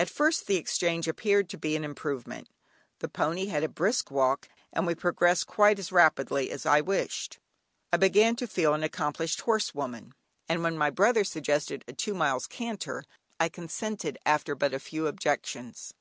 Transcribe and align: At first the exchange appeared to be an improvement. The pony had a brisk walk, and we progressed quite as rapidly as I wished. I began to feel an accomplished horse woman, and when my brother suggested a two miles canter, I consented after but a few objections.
At 0.00 0.08
first 0.08 0.46
the 0.46 0.56
exchange 0.56 1.06
appeared 1.06 1.50
to 1.50 1.58
be 1.58 1.76
an 1.76 1.84
improvement. 1.84 2.48
The 3.00 3.08
pony 3.10 3.48
had 3.48 3.62
a 3.62 3.68
brisk 3.68 4.10
walk, 4.10 4.48
and 4.72 4.86
we 4.86 4.94
progressed 4.94 5.46
quite 5.46 5.78
as 5.78 5.92
rapidly 5.92 6.50
as 6.50 6.64
I 6.64 6.80
wished. 6.80 7.38
I 7.92 7.98
began 7.98 8.34
to 8.36 8.46
feel 8.46 8.72
an 8.72 8.82
accomplished 8.82 9.42
horse 9.42 9.74
woman, 9.74 10.14
and 10.48 10.62
when 10.62 10.78
my 10.78 10.88
brother 10.88 11.22
suggested 11.22 11.84
a 11.86 11.92
two 11.92 12.14
miles 12.14 12.46
canter, 12.46 13.04
I 13.38 13.50
consented 13.50 14.16
after 14.24 14.54
but 14.54 14.72
a 14.72 14.80
few 14.80 15.06
objections. 15.06 15.92